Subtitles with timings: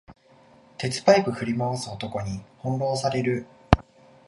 [0.79, 3.45] 鉄パイプ振り回す男に翻弄される